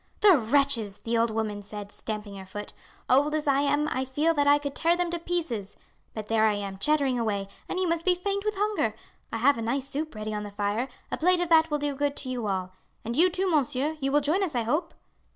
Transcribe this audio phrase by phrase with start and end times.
[0.21, 2.73] "The wretches!" the old woman said, stamping her foot.
[3.07, 5.77] "Old as I am I feel that I could tear them to pieces.
[6.15, 8.95] But there I am chattering away, and you must be faint with hunger.
[9.31, 11.93] I have a nice soup ready on the fire, a plate of that will do
[11.93, 12.73] good to you all.
[13.05, 14.95] And you too, monsieur, you will join us, I hope?"